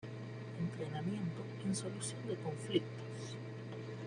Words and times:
Entrenamiento 0.65 1.43
en 1.63 1.75
solución 1.75 2.25
de 2.25 2.35
conflictos 2.37 3.35